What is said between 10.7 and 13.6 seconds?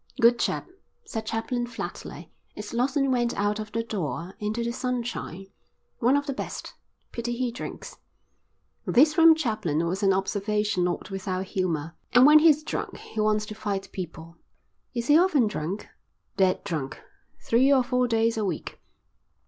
not without humour. "And when he's drunk he wants to